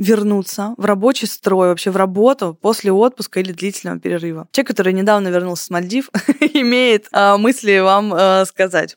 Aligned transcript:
вернуться 0.00 0.74
в 0.78 0.84
рабочий 0.86 1.26
строй, 1.26 1.68
вообще 1.68 1.90
в 1.90 1.96
работу 1.96 2.58
после 2.60 2.90
отпуска 2.90 3.38
или 3.40 3.52
длительного 3.52 4.00
перерыва. 4.00 4.48
Человек, 4.50 4.68
который 4.68 4.92
недавно 4.94 5.28
вернулся 5.28 5.64
с 5.64 5.70
Мальдив, 5.70 6.08
имеет 6.40 7.06
э, 7.12 7.36
мысли 7.36 7.78
вам 7.78 8.14
э, 8.14 8.44
сказать. 8.46 8.96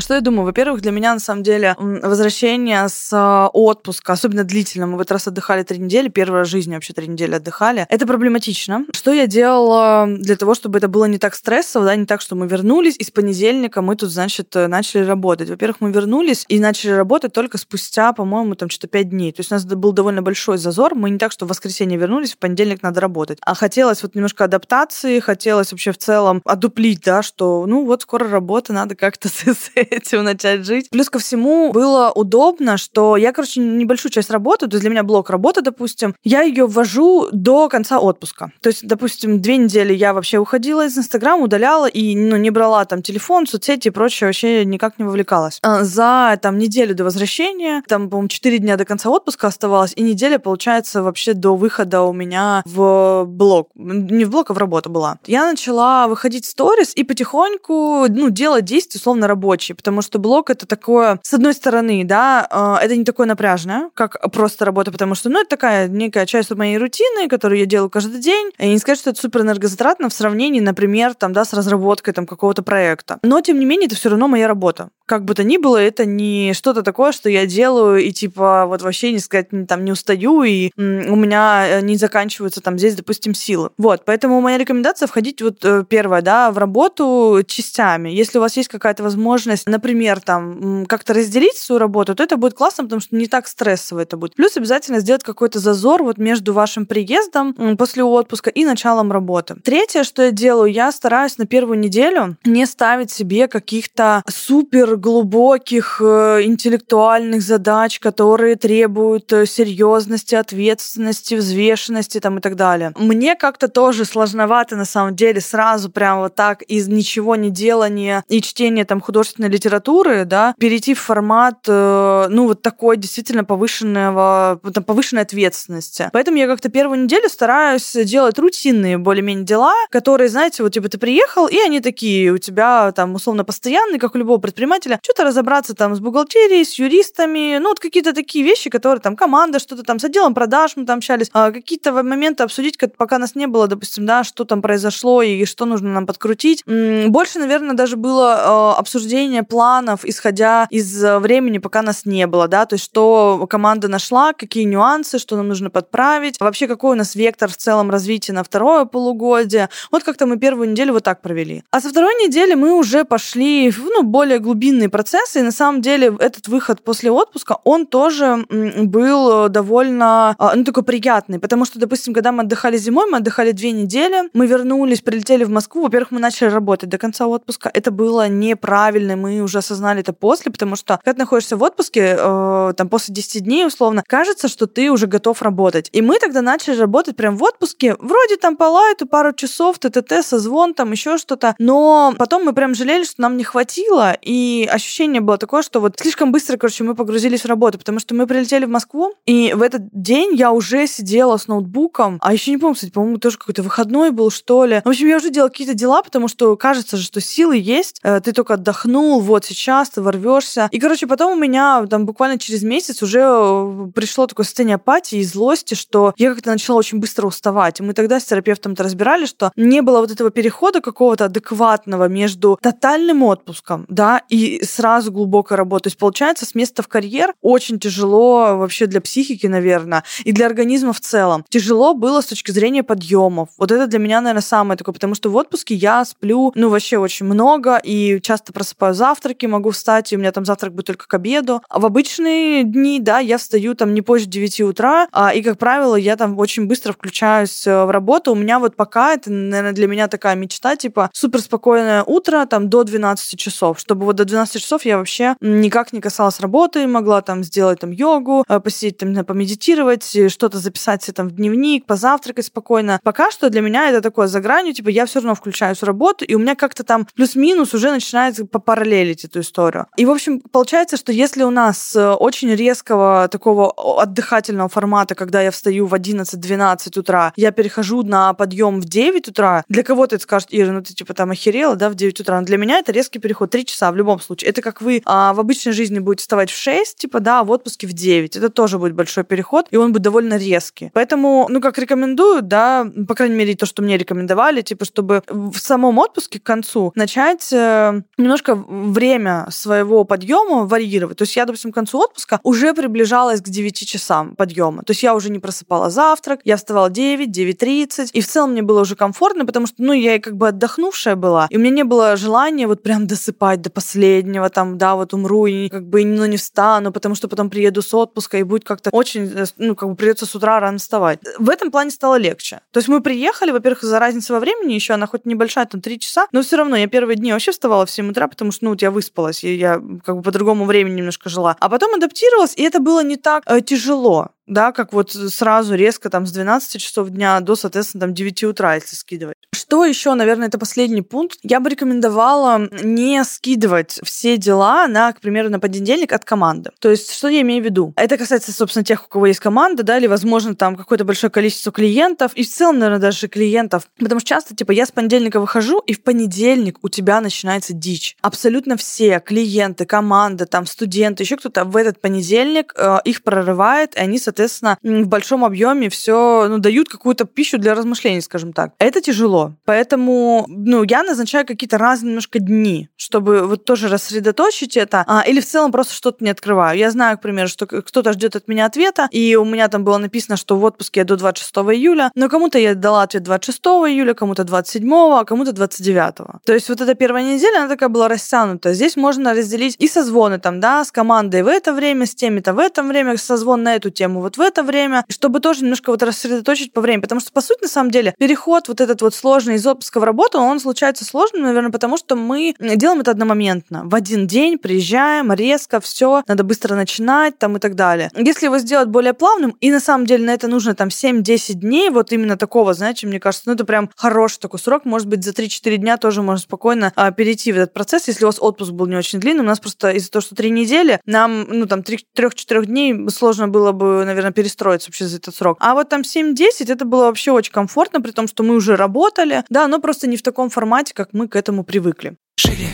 Что 0.00 0.14
я 0.14 0.20
думаю? 0.20 0.44
Во-первых, 0.44 0.80
для 0.80 0.92
меня, 0.92 1.14
на 1.14 1.20
самом 1.20 1.42
деле, 1.42 1.74
возвращение 1.78 2.88
с 2.88 3.10
а, 3.12 3.48
отпуска, 3.52 4.12
особенно 4.12 4.44
длительно, 4.44 4.86
мы 4.86 4.96
в 4.96 5.00
этот 5.00 5.12
раз 5.12 5.28
отдыхали 5.28 5.62
три 5.62 5.78
недели, 5.78 6.12
в 6.14 6.44
жизни 6.44 6.74
вообще 6.74 6.92
три 6.92 7.08
недели 7.08 7.34
отдыхали, 7.34 7.86
это 7.88 8.06
проблематично. 8.06 8.84
Что 8.94 9.12
я 9.12 9.26
делала 9.26 10.06
для 10.08 10.36
того, 10.36 10.54
чтобы 10.54 10.78
это 10.78 10.88
было 10.88 11.06
не 11.06 11.18
так 11.18 11.34
стрессово, 11.34 11.86
да, 11.86 11.96
не 11.96 12.06
так, 12.06 12.20
что 12.20 12.34
мы 12.34 12.46
вернулись, 12.46 12.96
и 12.98 13.04
с 13.04 13.10
понедельника 13.10 13.82
мы 13.82 13.96
тут, 13.96 14.10
значит, 14.10 14.54
начали 14.54 15.04
работать. 15.04 15.48
Во-первых, 15.48 15.80
мы 15.80 15.90
вернулись 15.90 16.44
и 16.48 16.58
начали 16.58 16.90
работать 16.92 17.32
только 17.32 17.58
спустя, 17.58 18.12
по-моему, 18.12 18.54
там 18.54 18.68
что-то 18.68 18.88
пять 18.88 19.10
дней. 19.10 19.32
То 19.32 19.40
есть 19.40 19.50
у 19.50 19.54
нас 19.54 19.64
был 19.64 19.92
довольно 19.92 20.22
большой 20.22 20.58
зазор. 20.58 20.94
Мы 20.94 21.10
не 21.10 21.18
так, 21.18 21.32
что 21.32 21.46
в 21.46 21.48
воскресенье 21.48 21.98
вернулись, 21.98 22.34
в 22.34 22.38
понедельник 22.38 22.82
надо 22.82 23.00
работать. 23.00 23.38
А 23.42 23.54
хотелось 23.54 24.02
вот 24.02 24.14
немножко 24.14 24.44
адаптации, 24.44 25.20
хотелось 25.20 25.72
вообще 25.72 25.92
в 25.92 25.98
целом 25.98 26.42
одуплить, 26.44 27.02
да, 27.04 27.22
что, 27.22 27.64
ну, 27.66 27.84
вот 27.84 28.02
скоро 28.02 28.28
работа, 28.28 28.72
надо 28.72 28.94
как-то 28.94 29.28
с 29.32 29.70
этим 29.90 30.24
начать 30.24 30.64
жить. 30.64 30.90
Плюс 30.90 31.10
ко 31.10 31.18
всему 31.18 31.72
было 31.72 32.10
удобно, 32.14 32.76
что 32.76 33.16
я, 33.16 33.32
короче, 33.32 33.60
небольшую 33.60 34.12
часть 34.12 34.30
работы, 34.30 34.66
то 34.66 34.74
есть 34.74 34.82
для 34.82 34.90
меня 34.90 35.02
блок 35.02 35.30
работы, 35.30 35.62
допустим, 35.62 36.14
я 36.24 36.42
ее 36.42 36.66
ввожу 36.66 37.28
до 37.32 37.68
конца 37.68 37.98
отпуска. 37.98 38.52
То 38.60 38.68
есть, 38.68 38.86
допустим, 38.86 39.40
две 39.40 39.56
недели 39.56 39.92
я 39.92 40.12
вообще 40.12 40.38
уходила 40.38 40.86
из 40.86 40.96
Инстаграма, 40.96 41.44
удаляла 41.44 41.86
и 41.86 42.16
ну, 42.16 42.36
не 42.36 42.50
брала 42.50 42.84
там 42.84 43.02
телефон, 43.02 43.46
соцсети 43.46 43.88
и 43.88 43.90
прочее, 43.90 44.28
вообще 44.28 44.64
никак 44.64 44.98
не 44.98 45.04
вовлекалась. 45.04 45.58
А 45.62 45.84
за 45.84 46.38
там 46.42 46.58
неделю 46.58 46.94
до 46.94 47.04
возвращения, 47.04 47.82
там, 47.88 48.08
по-моему, 48.08 48.28
четыре 48.28 48.58
дня 48.58 48.76
до 48.76 48.84
конца 48.84 49.10
отпуска 49.10 49.46
оставалось, 49.46 49.92
и 49.96 50.02
неделя, 50.02 50.38
получается, 50.38 51.02
вообще 51.02 51.34
до 51.34 51.56
выхода 51.56 52.02
у 52.02 52.12
меня 52.12 52.62
в 52.64 53.24
блог. 53.26 53.70
Не 53.74 54.24
в 54.24 54.30
блог, 54.30 54.50
а 54.50 54.54
в 54.54 54.58
работу 54.58 54.90
была. 54.90 55.18
Я 55.26 55.50
начала 55.50 56.08
выходить 56.08 56.44
в 56.44 56.50
сторис 56.50 56.92
и 56.94 57.04
потихоньку, 57.04 58.06
ну, 58.08 58.30
делать 58.30 58.64
действия, 58.64 58.98
условно, 58.98 59.26
рабочие, 59.26 59.74
потому 59.78 60.02
что 60.02 60.18
блог 60.18 60.50
это 60.50 60.66
такое, 60.66 61.18
с 61.22 61.32
одной 61.32 61.54
стороны, 61.54 62.04
да, 62.04 62.46
а, 62.50 62.78
это 62.82 62.94
не 62.96 63.04
такое 63.04 63.26
напряжное, 63.26 63.90
как 63.94 64.30
просто 64.30 64.66
работа, 64.66 64.92
потому 64.92 65.14
что, 65.14 65.30
ну, 65.30 65.40
это 65.40 65.48
такая 65.48 65.88
некая 65.88 66.26
часть 66.26 66.50
моей 66.50 66.76
рутины, 66.76 67.28
которую 67.28 67.58
я 67.58 67.66
делаю 67.66 67.88
каждый 67.88 68.20
день. 68.20 68.50
И 68.58 68.68
не 68.68 68.78
сказать, 68.78 68.98
что 68.98 69.10
это 69.10 69.20
супер 69.20 69.42
энергозатратно 69.42 70.08
в 70.08 70.12
сравнении, 70.12 70.60
например, 70.60 71.14
там, 71.14 71.32
да, 71.32 71.44
с 71.44 71.52
разработкой 71.52 72.12
там 72.12 72.26
какого-то 72.26 72.62
проекта. 72.62 73.18
Но, 73.22 73.40
тем 73.40 73.58
не 73.58 73.66
менее, 73.66 73.86
это 73.86 73.96
все 73.96 74.10
равно 74.10 74.28
моя 74.28 74.48
работа. 74.48 74.90
Как 75.08 75.24
бы 75.24 75.34
то 75.34 75.42
ни 75.42 75.56
было, 75.56 75.78
это 75.78 76.04
не 76.04 76.52
что-то 76.52 76.82
такое, 76.82 77.12
что 77.12 77.30
я 77.30 77.46
делаю, 77.46 78.04
и 78.04 78.12
типа 78.12 78.66
вот 78.66 78.82
вообще 78.82 79.12
не 79.12 79.18
сказать, 79.18 79.48
там 79.66 79.84
не 79.84 79.92
устаю, 79.92 80.42
и 80.42 80.70
у 80.76 81.16
меня 81.16 81.66
э, 81.66 81.80
не 81.80 81.96
заканчиваются 81.96 82.60
там 82.60 82.78
здесь, 82.78 82.94
допустим, 82.94 83.32
силы. 83.32 83.70
Вот, 83.78 84.04
поэтому 84.04 84.40
моя 84.42 84.58
рекомендация 84.58 85.06
входить 85.06 85.40
вот 85.40 85.64
э, 85.64 85.84
первое, 85.88 86.20
да, 86.20 86.50
в 86.50 86.58
работу 86.58 87.42
частями. 87.46 88.10
Если 88.10 88.36
у 88.36 88.40
вас 88.42 88.56
есть 88.58 88.68
какая-то 88.68 89.02
возможность 89.02 89.66
например, 89.78 90.20
там, 90.20 90.86
как-то 90.86 91.14
разделить 91.14 91.56
свою 91.56 91.78
работу, 91.78 92.14
то 92.14 92.22
это 92.22 92.36
будет 92.36 92.54
классно, 92.54 92.84
потому 92.84 93.00
что 93.00 93.16
не 93.16 93.26
так 93.26 93.46
стрессово 93.46 94.00
это 94.00 94.16
будет. 94.16 94.34
Плюс 94.34 94.56
обязательно 94.56 94.98
сделать 95.00 95.22
какой-то 95.22 95.60
зазор 95.60 96.02
вот 96.02 96.18
между 96.18 96.52
вашим 96.52 96.84
приездом 96.84 97.76
после 97.76 98.02
отпуска 98.02 98.50
и 98.50 98.64
началом 98.64 99.12
работы. 99.12 99.54
Третье, 99.62 100.02
что 100.02 100.22
я 100.22 100.30
делаю, 100.32 100.72
я 100.72 100.90
стараюсь 100.90 101.38
на 101.38 101.46
первую 101.46 101.78
неделю 101.78 102.36
не 102.44 102.66
ставить 102.66 103.10
себе 103.10 103.46
каких-то 103.46 104.22
супер 104.28 104.96
глубоких 105.00 106.00
э, 106.00 106.42
интеллектуальных 106.42 107.42
задач, 107.42 108.00
которые 108.00 108.56
требуют 108.56 109.32
э, 109.32 109.46
серьезности, 109.46 110.34
ответственности, 110.34 111.34
взвешенности 111.34 112.20
там 112.20 112.38
и 112.38 112.40
так 112.40 112.56
далее. 112.56 112.92
Мне 112.96 113.34
как-то 113.36 113.68
тоже 113.68 114.04
сложновато 114.04 114.76
на 114.76 114.84
самом 114.84 115.16
деле 115.16 115.40
сразу 115.40 115.90
прям 115.90 116.20
вот 116.20 116.34
так 116.34 116.62
из 116.62 116.88
ничего 116.88 117.36
не 117.36 117.50
делания 117.50 118.24
и 118.28 118.40
чтения 118.40 118.84
там 118.84 119.00
художественной 119.00 119.48
литературы, 119.48 120.24
да, 120.24 120.54
перейти 120.58 120.94
в 120.94 121.00
формат, 121.00 121.58
э, 121.66 122.26
ну, 122.30 122.48
вот 122.48 122.62
такой 122.62 122.96
действительно 122.96 123.44
повышенного, 123.44 124.60
там, 124.72 124.84
повышенной 124.84 125.22
ответственности. 125.22 126.10
Поэтому 126.12 126.36
я 126.38 126.46
как-то 126.46 126.68
первую 126.68 127.02
неделю 127.02 127.28
стараюсь 127.28 127.92
делать 127.92 128.38
рутинные 128.38 128.98
более-менее 128.98 129.44
дела, 129.44 129.74
которые, 129.90 130.28
знаете, 130.28 130.62
вот 130.62 130.72
типа 130.72 130.88
ты 130.88 130.98
приехал, 130.98 131.46
и 131.46 131.58
они 131.58 131.80
такие 131.80 132.30
у 132.32 132.38
тебя 132.38 132.92
там 132.92 133.14
условно 133.14 133.44
постоянные, 133.44 133.98
как 133.98 134.14
у 134.14 134.18
любого 134.18 134.38
предпринимателя, 134.38 134.87
что-то 135.02 135.24
разобраться 135.24 135.74
там 135.74 135.94
с 135.94 136.00
бухгалтерией, 136.00 136.64
с 136.64 136.78
юристами, 136.78 137.58
ну, 137.58 137.70
вот 137.70 137.80
какие-то 137.80 138.12
такие 138.12 138.44
вещи, 138.44 138.70
которые 138.70 139.00
там 139.00 139.16
команда, 139.16 139.58
что-то 139.58 139.82
там 139.82 139.98
с 139.98 140.04
отделом 140.04 140.34
продаж 140.34 140.72
мы 140.76 140.86
там 140.86 140.98
общались, 140.98 141.30
а 141.32 141.50
какие-то 141.50 141.92
моменты 142.02 142.42
обсудить, 142.42 142.76
как, 142.76 142.96
пока 142.96 143.18
нас 143.18 143.34
не 143.34 143.46
было, 143.46 143.66
допустим, 143.66 144.06
да, 144.06 144.24
что 144.24 144.44
там 144.44 144.62
произошло 144.62 145.22
и 145.22 145.44
что 145.44 145.64
нужно 145.64 145.90
нам 145.90 146.06
подкрутить. 146.06 146.64
Больше, 146.66 147.38
наверное, 147.38 147.74
даже 147.74 147.96
было 147.96 148.74
э, 148.74 148.78
обсуждение 148.78 149.42
планов, 149.42 150.04
исходя 150.04 150.66
из 150.70 151.02
э, 151.02 151.18
времени, 151.18 151.58
пока 151.58 151.82
нас 151.82 152.04
не 152.04 152.26
было, 152.26 152.48
да, 152.48 152.66
то 152.66 152.74
есть 152.74 152.84
что 152.84 153.46
команда 153.48 153.88
нашла, 153.88 154.32
какие 154.32 154.64
нюансы, 154.64 155.18
что 155.18 155.36
нам 155.36 155.48
нужно 155.48 155.70
подправить, 155.70 156.38
вообще 156.40 156.66
какой 156.66 156.92
у 156.92 156.98
нас 156.98 157.14
вектор 157.14 157.50
в 157.50 157.56
целом 157.56 157.90
развития 157.90 158.32
на 158.32 158.44
второе 158.44 158.84
полугодие. 158.84 159.68
Вот 159.90 160.02
как-то 160.04 160.26
мы 160.26 160.38
первую 160.38 160.70
неделю 160.70 160.92
вот 160.92 161.04
так 161.04 161.22
провели. 161.22 161.62
А 161.70 161.80
со 161.80 161.88
второй 161.88 162.14
недели 162.24 162.54
мы 162.54 162.74
уже 162.74 163.04
пошли 163.04 163.72
ну, 163.76 164.02
более 164.02 164.38
глубинные 164.78 164.88
процессы, 164.88 165.40
и 165.40 165.42
на 165.42 165.50
самом 165.50 165.80
деле 165.80 166.16
этот 166.20 166.48
выход 166.48 166.82
после 166.82 167.10
отпуска, 167.10 167.56
он 167.64 167.86
тоже 167.86 168.46
был 168.48 169.46
э, 169.46 169.48
довольно, 169.48 170.34
а, 170.38 170.54
ну, 170.54 170.64
такой 170.64 170.82
приятный, 170.82 171.38
потому 171.38 171.64
что, 171.64 171.78
допустим, 171.78 172.14
когда 172.14 172.32
мы 172.32 172.42
отдыхали 172.42 172.76
зимой, 172.76 173.10
мы 173.10 173.18
отдыхали 173.18 173.52
две 173.52 173.72
недели, 173.72 174.30
мы 174.32 174.46
вернулись, 174.46 175.00
прилетели 175.00 175.44
в 175.44 175.50
Москву, 175.50 175.82
во-первых, 175.82 176.12
мы 176.12 176.20
начали 176.20 176.48
работать 176.48 176.88
до 176.88 176.98
конца 176.98 177.26
отпуска, 177.26 177.70
это 177.74 177.90
было 177.90 178.28
неправильно, 178.28 179.16
мы 179.16 179.40
уже 179.42 179.58
осознали 179.58 180.00
это 180.00 180.12
после, 180.12 180.52
потому 180.52 180.76
что 180.76 181.00
когда 181.04 181.18
находишься 181.18 181.56
в 181.56 181.62
отпуске, 181.62 182.16
э, 182.18 182.72
там 182.76 182.88
после 182.88 183.14
10 183.14 183.44
дней 183.44 183.66
условно, 183.66 184.02
кажется, 184.06 184.48
что 184.48 184.66
ты 184.66 184.90
уже 184.90 185.06
готов 185.06 185.42
работать. 185.42 185.90
И 185.92 186.02
мы 186.02 186.18
тогда 186.18 186.42
начали 186.42 186.78
работать 186.78 187.16
прям 187.16 187.36
в 187.36 187.42
отпуске, 187.42 187.96
вроде 187.98 188.36
там 188.36 188.56
по 188.56 188.64
лайту, 188.64 189.06
пару 189.06 189.32
часов, 189.32 189.78
ТТТ, 189.78 190.24
созвон, 190.24 190.74
там 190.74 190.92
еще 190.92 191.18
что-то, 191.18 191.54
но 191.58 192.14
потом 192.18 192.44
мы 192.44 192.52
прям 192.52 192.74
жалели, 192.74 193.04
что 193.04 193.22
нам 193.22 193.36
не 193.36 193.44
хватило, 193.44 194.16
и 194.28 194.67
ощущение 194.68 195.20
было 195.20 195.38
такое, 195.38 195.62
что 195.62 195.80
вот 195.80 195.98
слишком 195.98 196.32
быстро, 196.32 196.56
короче, 196.56 196.84
мы 196.84 196.94
погрузились 196.94 197.42
в 197.42 197.46
работу, 197.46 197.78
потому 197.78 197.98
что 197.98 198.14
мы 198.14 198.26
прилетели 198.26 198.64
в 198.64 198.68
Москву, 198.68 199.14
и 199.26 199.52
в 199.54 199.62
этот 199.62 199.82
день 199.92 200.34
я 200.34 200.52
уже 200.52 200.86
сидела 200.86 201.36
с 201.36 201.48
ноутбуком, 201.48 202.18
а 202.20 202.32
еще 202.32 202.50
не 202.50 202.58
помню, 202.58 202.74
кстати, 202.74 202.90
по-моему, 202.90 203.18
тоже 203.18 203.38
какой-то 203.38 203.62
выходной 203.62 204.10
был, 204.10 204.30
что 204.30 204.64
ли. 204.64 204.80
В 204.84 204.88
общем, 204.88 205.08
я 205.08 205.16
уже 205.16 205.30
делала 205.30 205.48
какие-то 205.48 205.74
дела, 205.74 206.02
потому 206.02 206.28
что 206.28 206.56
кажется 206.56 206.96
же, 206.96 207.04
что 207.04 207.20
силы 207.20 207.56
есть, 207.56 208.00
э, 208.02 208.20
ты 208.20 208.32
только 208.32 208.54
отдохнул, 208.54 209.20
вот 209.20 209.44
сейчас 209.44 209.90
ты 209.90 210.02
ворвешься. 210.02 210.68
И, 210.70 210.78
короче, 210.78 211.06
потом 211.06 211.32
у 211.32 211.40
меня 211.40 211.86
там 211.86 212.06
буквально 212.06 212.38
через 212.38 212.62
месяц 212.62 213.02
уже 213.02 213.20
э, 213.20 213.90
пришло 213.94 214.26
такое 214.26 214.44
состояние 214.44 214.76
апатии 214.76 215.18
и 215.18 215.24
злости, 215.24 215.74
что 215.74 216.14
я 216.16 216.34
как-то 216.34 216.50
начала 216.50 216.78
очень 216.78 216.98
быстро 216.98 217.26
уставать. 217.26 217.80
И 217.80 217.82
мы 217.82 217.92
тогда 217.92 218.20
с 218.20 218.24
терапевтом-то 218.24 218.82
разбирали, 218.82 219.26
что 219.26 219.52
не 219.56 219.82
было 219.82 220.00
вот 220.00 220.10
этого 220.10 220.30
перехода 220.30 220.80
какого-то 220.80 221.26
адекватного 221.26 222.08
между 222.08 222.58
тотальным 222.62 223.22
отпуском, 223.22 223.86
да, 223.88 224.22
и 224.28 224.57
сразу 224.64 225.12
глубокой 225.12 225.56
работой. 225.56 225.84
То 225.84 225.88
есть, 225.88 225.98
получается, 225.98 226.46
с 226.46 226.54
места 226.54 226.82
в 226.82 226.88
карьер 226.88 227.34
очень 227.42 227.78
тяжело 227.78 228.56
вообще 228.56 228.86
для 228.86 229.00
психики, 229.00 229.46
наверное, 229.46 230.04
и 230.24 230.32
для 230.32 230.46
организма 230.46 230.92
в 230.92 231.00
целом. 231.00 231.44
Тяжело 231.48 231.94
было 231.94 232.20
с 232.20 232.26
точки 232.26 232.50
зрения 232.50 232.82
подъемов. 232.82 233.48
Вот 233.58 233.72
это 233.72 233.86
для 233.86 233.98
меня, 233.98 234.20
наверное, 234.20 234.42
самое 234.42 234.76
такое, 234.76 234.92
потому 234.92 235.14
что 235.14 235.30
в 235.30 235.36
отпуске 235.36 235.74
я 235.74 236.04
сплю, 236.04 236.52
ну, 236.54 236.68
вообще 236.68 236.98
очень 236.98 237.26
много 237.26 237.80
и 237.82 238.20
часто 238.20 238.52
просыпаюсь 238.52 238.96
завтраки, 238.96 239.46
могу 239.46 239.70
встать, 239.70 240.12
и 240.12 240.16
у 240.16 240.18
меня 240.18 240.32
там 240.32 240.44
завтрак 240.44 240.74
будет 240.74 240.86
только 240.86 241.06
к 241.06 241.14
обеду. 241.14 241.62
А 241.68 241.78
в 241.78 241.86
обычные 241.86 242.64
дни, 242.64 243.00
да, 243.00 243.18
я 243.18 243.38
встаю 243.38 243.74
там 243.74 243.94
не 243.94 244.02
позже 244.02 244.26
9 244.26 244.60
утра, 244.62 245.08
а, 245.12 245.32
и, 245.34 245.42
как 245.42 245.58
правило, 245.58 245.96
я 245.96 246.16
там 246.16 246.38
очень 246.38 246.66
быстро 246.66 246.92
включаюсь 246.92 247.66
э, 247.66 247.84
в 247.84 247.90
работу. 247.90 248.32
У 248.32 248.34
меня 248.34 248.58
вот 248.58 248.76
пока 248.76 249.14
это, 249.14 249.30
наверное, 249.30 249.72
для 249.72 249.86
меня 249.86 250.08
такая 250.08 250.34
мечта, 250.34 250.76
типа, 250.76 251.10
супер 251.12 251.40
спокойное 251.40 252.02
утро, 252.02 252.46
там, 252.46 252.68
до 252.68 252.84
12 252.84 253.38
часов, 253.38 253.78
чтобы 253.78 254.04
вот 254.04 254.16
до 254.16 254.24
12 254.24 254.37
часов 254.46 254.84
я 254.84 254.98
вообще 254.98 255.36
никак 255.40 255.92
не 255.92 256.00
касалась 256.00 256.40
работы, 256.40 256.86
могла 256.86 257.20
там 257.22 257.44
сделать 257.44 257.80
там 257.80 257.90
йогу, 257.90 258.44
э, 258.48 258.60
посидеть 258.60 258.98
там, 258.98 259.24
помедитировать, 259.24 260.04
что-то 260.30 260.58
записать 260.58 261.02
себе 261.02 261.14
там 261.14 261.28
в 261.28 261.32
дневник, 261.32 261.86
позавтракать 261.86 262.46
спокойно. 262.46 263.00
Пока 263.02 263.30
что 263.30 263.50
для 263.50 263.60
меня 263.60 263.90
это 263.90 264.00
такое 264.00 264.26
за 264.26 264.40
гранью, 264.40 264.74
типа, 264.74 264.88
я 264.88 265.06
все 265.06 265.20
равно 265.20 265.34
включаюсь 265.34 265.78
в 265.78 265.84
работу, 265.84 266.24
и 266.24 266.34
у 266.34 266.38
меня 266.38 266.54
как-то 266.54 266.84
там 266.84 267.06
плюс-минус 267.14 267.74
уже 267.74 267.90
начинает 267.90 268.50
попараллелить 268.50 269.24
эту 269.24 269.40
историю. 269.40 269.86
И, 269.96 270.06
в 270.06 270.10
общем, 270.10 270.40
получается, 270.40 270.96
что 270.96 271.12
если 271.12 271.42
у 271.42 271.50
нас 271.50 271.94
э, 271.96 272.10
очень 272.12 272.54
резкого 272.54 273.28
такого 273.28 273.70
отдыхательного 273.70 274.68
формата, 274.68 275.14
когда 275.14 275.42
я 275.42 275.50
встаю 275.50 275.86
в 275.86 275.94
11-12 275.94 276.98
утра, 276.98 277.32
я 277.36 277.50
перехожу 277.52 278.02
на 278.02 278.34
подъем 278.34 278.80
в 278.80 278.84
9 278.84 279.28
утра, 279.28 279.64
для 279.68 279.82
кого-то 279.82 280.16
это 280.16 280.22
скажет, 280.22 280.48
Ира, 280.50 280.72
ну 280.72 280.82
ты 280.82 280.94
типа 280.94 281.14
там 281.14 281.30
охерела, 281.30 281.76
да, 281.76 281.90
в 281.90 281.94
9 281.94 282.20
утра. 282.20 282.40
Но 282.40 282.46
для 282.46 282.56
меня 282.56 282.78
это 282.78 282.92
резкий 282.92 283.18
переход, 283.18 283.50
3 283.50 283.66
часа 283.66 283.90
в 283.92 283.96
любом 283.96 284.18
случае. 284.28 284.50
Это 284.50 284.62
как 284.62 284.80
вы 284.80 285.02
а, 285.04 285.32
в 285.32 285.40
обычной 285.40 285.72
жизни 285.72 285.98
будете 285.98 286.22
вставать 286.22 286.50
в 286.50 286.56
6, 286.56 286.98
типа, 286.98 287.20
да, 287.20 287.40
а 287.40 287.44
в 287.44 287.50
отпуске 287.50 287.86
в 287.86 287.92
9. 287.92 288.36
Это 288.36 288.48
тоже 288.48 288.78
будет 288.78 288.94
большой 288.94 289.24
переход, 289.24 289.66
и 289.70 289.76
он 289.76 289.92
будет 289.92 290.02
довольно 290.02 290.36
резкий. 290.36 290.90
Поэтому, 290.92 291.46
ну, 291.48 291.60
как 291.60 291.78
рекомендую, 291.78 292.42
да, 292.42 292.86
по 293.08 293.14
крайней 293.14 293.36
мере, 293.36 293.54
то, 293.54 293.66
что 293.66 293.82
мне 293.82 293.96
рекомендовали, 293.96 294.62
типа, 294.62 294.84
чтобы 294.84 295.22
в 295.28 295.58
самом 295.58 295.98
отпуске 295.98 296.38
к 296.38 296.42
концу 296.42 296.92
начать 296.94 297.52
э, 297.52 298.02
немножко 298.16 298.54
время 298.54 299.46
своего 299.50 300.04
подъема 300.04 300.66
варьировать. 300.66 301.18
То 301.18 301.22
есть 301.22 301.36
я, 301.36 301.46
допустим, 301.46 301.72
к 301.72 301.74
концу 301.74 301.98
отпуска 301.98 302.40
уже 302.42 302.74
приближалась 302.74 303.40
к 303.40 303.48
9 303.48 303.88
часам 303.88 304.36
подъема. 304.36 304.82
То 304.82 304.90
есть 304.92 305.02
я 305.02 305.14
уже 305.14 305.30
не 305.30 305.38
просыпала 305.38 305.90
завтрак, 305.90 306.40
я 306.44 306.56
вставала 306.56 306.90
9, 306.90 307.28
9.30, 307.28 308.10
и 308.12 308.20
в 308.20 308.26
целом 308.26 308.52
мне 308.52 308.62
было 308.62 308.80
уже 308.80 308.96
комфортно, 308.96 309.46
потому 309.46 309.66
что, 309.66 309.82
ну, 309.82 309.92
я 309.92 310.18
как 310.20 310.36
бы 310.36 310.48
отдохнувшая 310.48 311.16
была, 311.16 311.46
и 311.50 311.56
у 311.56 311.60
меня 311.60 311.70
не 311.70 311.84
было 311.84 312.16
желания 312.16 312.66
вот 312.66 312.82
прям 312.82 313.06
досыпать 313.06 313.62
до 313.62 313.70
последнего, 313.70 314.17
там, 314.50 314.78
да, 314.78 314.94
вот 314.94 315.14
умру 315.14 315.46
и 315.46 315.68
как 315.68 315.86
бы 315.88 316.04
ну, 316.04 316.26
не 316.26 316.36
встану, 316.36 316.92
потому 316.92 317.14
что 317.14 317.28
потом 317.28 317.50
приеду 317.50 317.82
с 317.82 317.92
отпуска 317.94 318.38
и 318.38 318.42
будет 318.42 318.64
как-то 318.64 318.90
очень, 318.90 319.30
э, 319.34 319.46
ну, 319.56 319.74
как 319.74 319.88
бы 319.88 319.96
придется 319.96 320.26
с 320.26 320.34
утра 320.34 320.60
рано 320.60 320.78
вставать. 320.78 321.20
В 321.38 321.50
этом 321.50 321.70
плане 321.70 321.90
стало 321.90 322.16
легче. 322.16 322.60
То 322.72 322.78
есть 322.78 322.88
мы 322.88 323.00
приехали, 323.00 323.50
во-первых, 323.50 323.82
за 323.82 323.98
разницей 323.98 324.34
во 324.34 324.40
времени 324.40 324.72
еще, 324.72 324.94
она 324.94 325.06
хоть 325.06 325.26
небольшая, 325.26 325.66
там, 325.66 325.80
3 325.80 325.98
часа, 325.98 326.26
но 326.32 326.42
все 326.42 326.56
равно 326.56 326.76
я 326.76 326.86
первые 326.86 327.16
дни 327.16 327.32
вообще 327.32 327.52
вставала 327.52 327.86
в 327.86 327.90
7 327.90 328.10
утра, 328.10 328.28
потому 328.28 328.52
что, 328.52 328.64
ну, 328.64 328.70
вот 328.70 328.82
я 328.82 328.90
выспалась, 328.90 329.44
и 329.44 329.54
я 329.54 329.80
как 330.04 330.16
бы 330.16 330.22
по 330.22 330.30
другому 330.30 330.64
времени 330.64 330.96
немножко 330.96 331.28
жила. 331.28 331.56
А 331.60 331.68
потом 331.68 331.94
адаптировалась, 331.94 332.54
и 332.56 332.62
это 332.62 332.80
было 332.80 333.02
не 333.02 333.16
так 333.16 333.42
э, 333.46 333.60
тяжело 333.60 334.30
да, 334.48 334.72
как 334.72 334.92
вот 334.92 335.12
сразу 335.12 335.74
резко 335.74 336.10
там 336.10 336.26
с 336.26 336.32
12 336.32 336.80
часов 336.80 337.10
дня 337.10 337.38
до, 337.40 337.54
соответственно, 337.54 338.02
там 338.02 338.14
9 338.14 338.44
утра, 338.44 338.74
если 338.74 338.96
скидывать. 338.96 339.36
Что 339.54 339.84
еще, 339.84 340.14
наверное, 340.14 340.48
это 340.48 340.58
последний 340.58 341.02
пункт. 341.02 341.38
Я 341.42 341.60
бы 341.60 341.70
рекомендовала 341.70 342.68
не 342.82 343.22
скидывать 343.24 344.00
все 344.02 344.36
дела 344.38 344.88
на, 344.88 345.12
к 345.12 345.20
примеру, 345.20 345.50
на 345.50 345.60
понедельник 345.60 346.12
от 346.12 346.24
команды. 346.24 346.70
То 346.80 346.90
есть, 346.90 347.12
что 347.12 347.28
я 347.28 347.42
имею 347.42 347.62
в 347.62 347.66
виду? 347.66 347.92
Это 347.96 348.16
касается, 348.16 348.52
собственно, 348.52 348.84
тех, 348.84 349.04
у 349.04 349.08
кого 349.08 349.26
есть 349.26 349.40
команда, 349.40 349.82
да, 349.82 349.98
или, 349.98 350.06
возможно, 350.06 350.54
там 350.54 350.74
какое-то 350.74 351.04
большое 351.04 351.30
количество 351.30 351.70
клиентов, 351.70 352.32
и 352.34 352.44
в 352.44 352.48
целом, 352.48 352.78
наверное, 352.78 353.00
даже 353.00 353.28
клиентов. 353.28 353.88
Потому 353.98 354.20
что 354.20 354.28
часто, 354.28 354.56
типа, 354.56 354.72
я 354.72 354.86
с 354.86 354.90
понедельника 354.90 355.38
выхожу, 355.40 355.80
и 355.80 355.92
в 355.92 356.02
понедельник 356.02 356.78
у 356.82 356.88
тебя 356.88 357.20
начинается 357.20 357.74
дичь. 357.74 358.16
Абсолютно 358.22 358.76
все 358.76 359.20
клиенты, 359.20 359.84
команда, 359.84 360.46
там, 360.46 360.66
студенты, 360.66 361.22
еще 361.24 361.36
кто-то 361.36 361.64
в 361.64 361.76
этот 361.76 362.00
понедельник 362.00 362.72
э, 362.76 362.98
их 363.04 363.22
прорывает, 363.22 363.94
и 363.94 363.98
они, 363.98 364.18
соответственно, 364.18 364.37
соответственно, 364.38 364.78
в 364.82 365.08
большом 365.08 365.44
объеме 365.44 365.88
все 365.88 366.46
ну, 366.48 366.58
дают 366.58 366.88
какую-то 366.88 367.24
пищу 367.24 367.58
для 367.58 367.74
размышлений, 367.74 368.20
скажем 368.20 368.52
так. 368.52 368.72
Это 368.78 369.00
тяжело. 369.00 369.52
Поэтому 369.64 370.44
ну, 370.48 370.84
я 370.84 371.02
назначаю 371.02 371.46
какие-то 371.46 371.78
разные 371.78 372.10
немножко 372.10 372.38
дни, 372.38 372.88
чтобы 372.96 373.46
вот 373.46 373.64
тоже 373.64 373.88
рассредоточить 373.88 374.76
это. 374.76 375.04
А, 375.06 375.22
или 375.26 375.40
в 375.40 375.46
целом 375.46 375.72
просто 375.72 375.94
что-то 375.94 376.24
не 376.24 376.30
открываю. 376.30 376.78
Я 376.78 376.90
знаю, 376.90 377.18
к 377.18 377.22
примеру, 377.22 377.48
что 377.48 377.66
кто-то 377.66 378.12
ждет 378.12 378.36
от 378.36 378.48
меня 378.48 378.66
ответа, 378.66 379.08
и 379.10 379.36
у 379.36 379.44
меня 379.44 379.68
там 379.68 379.84
было 379.84 379.98
написано, 379.98 380.36
что 380.36 380.56
в 380.56 380.64
отпуске 380.64 381.00
я 381.00 381.04
до 381.04 381.16
26 381.16 381.56
июля, 381.74 382.10
но 382.14 382.28
кому-то 382.28 382.58
я 382.58 382.74
дала 382.74 383.02
ответ 383.02 383.22
26 383.22 383.58
июля, 383.88 384.14
кому-то 384.14 384.44
27, 384.44 384.92
а 384.92 385.24
кому-то 385.24 385.52
29. 385.52 386.14
То 386.44 386.52
есть 386.52 386.68
вот 386.68 386.80
эта 386.80 386.94
первая 386.94 387.24
неделя, 387.24 387.58
она 387.58 387.68
такая 387.68 387.88
была 387.88 388.08
растянута. 388.08 388.72
Здесь 388.72 388.96
можно 388.96 389.34
разделить 389.34 389.76
и 389.78 389.88
созвоны 389.88 390.38
там, 390.38 390.60
да, 390.60 390.84
с 390.84 390.92
командой 390.92 391.42
в 391.42 391.48
это 391.48 391.72
время, 391.72 392.06
с 392.06 392.14
теми-то 392.14 392.52
в 392.52 392.58
это 392.58 392.82
время, 392.82 393.16
созвон 393.16 393.62
на 393.62 393.74
эту 393.74 393.90
тему 393.90 394.20
вот 394.28 394.36
в 394.36 394.40
это 394.40 394.62
время, 394.62 395.04
чтобы 395.08 395.40
тоже 395.40 395.62
немножко 395.62 395.90
вот 395.90 396.02
рассредоточить 396.02 396.72
по 396.72 396.80
времени. 396.80 397.00
Потому 397.02 397.20
что, 397.20 397.32
по 397.32 397.40
сути, 397.40 397.62
на 397.62 397.68
самом 397.68 397.90
деле, 397.90 398.14
переход 398.18 398.68
вот 398.68 398.80
этот 398.80 399.00
вот 399.00 399.14
сложный 399.14 399.54
из 399.54 399.66
отпуска 399.66 400.00
в 400.00 400.04
работу, 400.04 400.38
он 400.38 400.60
случается 400.60 401.04
сложным, 401.04 401.42
наверное, 401.42 401.70
потому 401.70 401.96
что 401.96 402.14
мы 402.14 402.54
делаем 402.58 403.00
это 403.00 403.10
одномоментно. 403.10 403.82
В 403.84 403.94
один 403.94 404.26
день 404.26 404.58
приезжаем, 404.58 405.32
резко, 405.32 405.80
все, 405.80 406.22
надо 406.28 406.44
быстро 406.44 406.74
начинать 406.74 407.38
там 407.38 407.56
и 407.56 407.60
так 407.60 407.74
далее. 407.74 408.10
Если 408.14 408.46
его 408.46 408.58
сделать 408.58 408.88
более 408.88 409.14
плавным, 409.14 409.56
и 409.60 409.70
на 409.70 409.80
самом 409.80 410.06
деле 410.06 410.24
на 410.24 410.34
это 410.34 410.48
нужно 410.48 410.74
там 410.74 410.88
7-10 410.88 411.54
дней, 411.54 411.90
вот 411.90 412.12
именно 412.12 412.36
такого, 412.36 412.74
знаете, 412.74 413.06
мне 413.06 413.20
кажется, 413.20 413.48
ну 413.48 413.54
это 413.54 413.64
прям 413.64 413.88
хороший 413.96 414.40
такой 414.40 414.60
срок, 414.60 414.84
может 414.84 415.08
быть, 415.08 415.24
за 415.24 415.30
3-4 415.30 415.76
дня 415.76 415.96
тоже 415.96 416.22
можно 416.22 416.42
спокойно 416.42 416.92
а, 416.96 417.10
перейти 417.12 417.52
в 417.52 417.56
этот 417.56 417.72
процесс, 417.72 418.08
если 418.08 418.24
у 418.24 418.28
вас 418.28 418.38
отпуск 418.40 418.72
был 418.72 418.86
не 418.86 418.96
очень 418.96 419.20
длинный. 419.20 419.42
У 419.42 419.46
нас 419.46 419.60
просто 419.60 419.90
из-за 419.92 420.10
того, 420.10 420.20
что 420.20 420.34
3 420.34 420.50
недели, 420.50 421.00
нам, 421.06 421.46
ну 421.48 421.66
там, 421.66 421.80
3-4 421.80 422.66
дней 422.66 423.08
сложно 423.10 423.48
было 423.48 423.72
бы, 423.72 424.04
наверное, 424.04 424.17
наверное, 424.18 424.34
перестроиться 424.34 424.88
вообще 424.88 425.06
за 425.06 425.16
этот 425.16 425.34
срок. 425.34 425.56
А 425.60 425.74
вот 425.74 425.88
там 425.88 426.02
7-10 426.02 426.36
это 426.68 426.84
было 426.84 427.06
вообще 427.06 427.32
очень 427.32 427.52
комфортно, 427.52 428.00
при 428.00 428.10
том, 428.10 428.28
что 428.28 428.42
мы 428.42 428.54
уже 428.54 428.76
работали, 428.76 429.44
да, 429.48 429.66
но 429.68 429.80
просто 429.80 430.06
не 430.06 430.16
в 430.16 430.22
таком 430.22 430.50
формате, 430.50 430.94
как 430.94 431.12
мы 431.12 431.28
к 431.28 431.36
этому 431.36 431.64
привыкли. 431.64 432.16
Шире. 432.36 432.68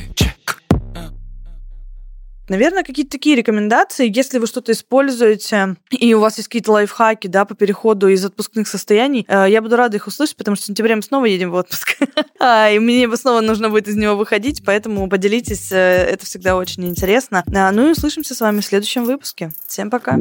Наверное, 2.48 2.84
какие-то 2.84 3.12
такие 3.12 3.36
рекомендации, 3.36 4.10
если 4.14 4.38
вы 4.38 4.46
что-то 4.46 4.72
используете, 4.72 5.76
и 5.90 6.12
у 6.14 6.20
вас 6.20 6.36
есть 6.36 6.48
какие-то 6.48 6.72
лайфхаки, 6.72 7.26
да, 7.26 7.44
по 7.44 7.54
переходу 7.54 8.08
из 8.08 8.24
отпускных 8.24 8.68
состояний, 8.68 9.24
э, 9.28 9.46
я 9.48 9.62
буду 9.62 9.76
рада 9.76 9.96
их 9.96 10.06
услышать, 10.06 10.36
потому 10.36 10.56
что 10.56 10.64
в 10.64 10.66
сентябре 10.66 10.94
мы 10.96 11.02
снова 11.02 11.24
едем 11.24 11.50
в 11.50 11.54
отпуск, 11.54 11.96
а, 12.40 12.70
и 12.70 12.78
мне 12.78 13.08
снова 13.16 13.40
нужно 13.40 13.70
будет 13.70 13.88
из 13.88 13.96
него 13.96 14.16
выходить, 14.16 14.62
поэтому 14.64 15.08
поделитесь, 15.08 15.72
э, 15.72 15.76
это 15.76 16.26
всегда 16.26 16.56
очень 16.56 16.86
интересно. 16.86 17.44
А, 17.54 17.72
ну 17.72 17.88
и 17.88 17.92
услышимся 17.92 18.34
с 18.34 18.40
вами 18.40 18.60
в 18.60 18.64
следующем 18.66 19.04
выпуске. 19.04 19.50
Всем 19.66 19.90
пока! 19.90 20.18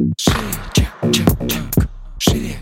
Шире, 2.18 2.56